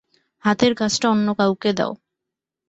হাতের 0.45 0.73
কাজটা 0.75 1.07
অন্য 1.09 1.27
কাউকে 1.39 1.69
দাও। 1.77 1.91